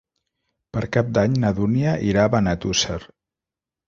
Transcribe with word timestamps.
Per 0.77 0.81
Cap 0.95 1.11
d'Any 1.17 1.35
na 1.43 1.51
Dúnia 1.59 1.91
irà 2.13 2.23
a 2.23 2.31
Benetússer. 2.37 2.97